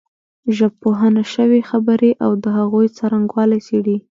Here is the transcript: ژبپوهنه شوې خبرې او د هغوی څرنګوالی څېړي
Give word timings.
ژبپوهنه 0.57 1.23
شوې 1.33 1.59
خبرې 1.69 2.11
او 2.25 2.31
د 2.43 2.45
هغوی 2.57 2.87
څرنګوالی 2.97 3.59
څېړي 3.67 3.97